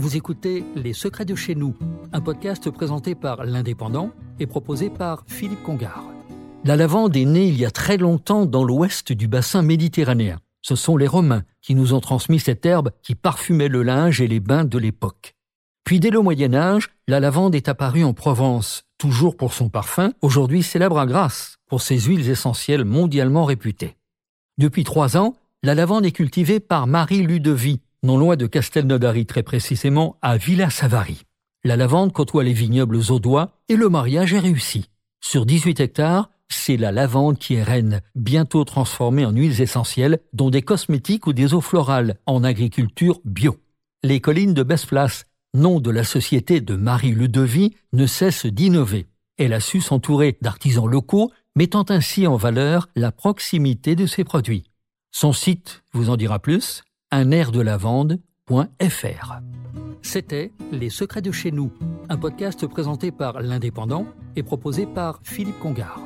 Vous 0.00 0.16
écoutez 0.16 0.64
Les 0.76 0.94
Secrets 0.94 1.26
de 1.26 1.34
chez 1.34 1.54
nous, 1.54 1.76
un 2.14 2.22
podcast 2.22 2.70
présenté 2.70 3.14
par 3.14 3.44
l'Indépendant 3.44 4.12
et 4.38 4.46
proposé 4.46 4.88
par 4.88 5.24
Philippe 5.26 5.62
Congar. 5.62 6.02
La 6.64 6.74
lavande 6.74 7.14
est 7.18 7.26
née 7.26 7.48
il 7.48 7.58
y 7.58 7.66
a 7.66 7.70
très 7.70 7.98
longtemps 7.98 8.46
dans 8.46 8.64
l'ouest 8.64 9.12
du 9.12 9.28
bassin 9.28 9.60
méditerranéen. 9.60 10.38
Ce 10.62 10.74
sont 10.74 10.96
les 10.96 11.06
Romains 11.06 11.42
qui 11.60 11.74
nous 11.74 11.92
ont 11.92 12.00
transmis 12.00 12.40
cette 12.40 12.64
herbe 12.64 12.92
qui 13.02 13.14
parfumait 13.14 13.68
le 13.68 13.82
linge 13.82 14.22
et 14.22 14.26
les 14.26 14.40
bains 14.40 14.64
de 14.64 14.78
l'époque. 14.78 15.34
Puis 15.84 16.00
dès 16.00 16.08
le 16.08 16.22
Moyen 16.22 16.54
Âge, 16.54 16.88
la 17.06 17.20
lavande 17.20 17.54
est 17.54 17.68
apparue 17.68 18.04
en 18.04 18.14
Provence, 18.14 18.84
toujours 18.96 19.36
pour 19.36 19.52
son 19.52 19.68
parfum, 19.68 20.14
aujourd'hui 20.22 20.62
célèbre 20.62 20.98
à 20.98 21.04
Grasse 21.04 21.58
pour 21.66 21.82
ses 21.82 22.00
huiles 22.00 22.30
essentielles 22.30 22.86
mondialement 22.86 23.44
réputées. 23.44 23.98
Depuis 24.56 24.84
trois 24.84 25.18
ans, 25.18 25.36
la 25.62 25.74
lavande 25.74 26.06
est 26.06 26.12
cultivée 26.12 26.58
par 26.58 26.86
Marie 26.86 27.20
Ludovic, 27.20 27.82
non 28.02 28.16
loin 28.16 28.36
de 28.36 28.46
Castelnaudary 28.46 29.26
très 29.26 29.42
précisément, 29.42 30.16
à 30.22 30.36
Villa-Savary. 30.36 31.22
La 31.64 31.76
lavande 31.76 32.12
côtoie 32.12 32.44
les 32.44 32.52
vignobles 32.52 33.00
audois 33.10 33.60
et 33.68 33.76
le 33.76 33.88
mariage 33.88 34.32
est 34.32 34.38
réussi. 34.38 34.88
Sur 35.20 35.44
18 35.44 35.80
hectares, 35.80 36.30
c'est 36.48 36.76
la 36.76 36.90
lavande 36.90 37.38
qui 37.38 37.54
est 37.54 37.62
reine, 37.62 38.00
bientôt 38.14 38.64
transformée 38.64 39.24
en 39.24 39.32
huiles 39.32 39.60
essentielles, 39.60 40.18
dont 40.32 40.50
des 40.50 40.62
cosmétiques 40.62 41.26
ou 41.26 41.32
des 41.32 41.54
eaux 41.54 41.60
florales, 41.60 42.16
en 42.26 42.42
agriculture 42.42 43.20
bio. 43.24 43.58
Les 44.02 44.20
collines 44.20 44.54
de 44.54 44.62
Besse-Place, 44.62 45.26
nom 45.54 45.80
de 45.80 45.90
la 45.90 46.04
société 46.04 46.60
de 46.60 46.76
Marie 46.76 47.12
Ludovic, 47.12 47.76
ne 47.92 48.06
cessent 48.06 48.46
d'innover. 48.46 49.06
Elle 49.36 49.52
a 49.52 49.60
su 49.60 49.80
s'entourer 49.80 50.38
d'artisans 50.40 50.86
locaux, 50.86 51.30
mettant 51.54 51.84
ainsi 51.88 52.26
en 52.26 52.36
valeur 52.36 52.88
la 52.96 53.12
proximité 53.12 53.94
de 53.94 54.06
ses 54.06 54.24
produits. 54.24 54.64
Son 55.12 55.32
site 55.32 55.82
vous 55.92 56.10
en 56.10 56.16
dira 56.16 56.38
plus? 56.38 56.82
Un 57.12 57.30
air 57.32 57.50
de 57.50 57.60
lavande.fr. 57.60 59.34
C'était 60.02 60.52
Les 60.70 60.90
Secrets 60.90 61.22
de 61.22 61.32
chez 61.32 61.50
nous, 61.50 61.72
un 62.08 62.16
podcast 62.16 62.66
présenté 62.66 63.10
par 63.10 63.40
l'Indépendant 63.40 64.06
et 64.36 64.42
proposé 64.42 64.86
par 64.86 65.20
Philippe 65.24 65.58
Congar. 65.58 66.00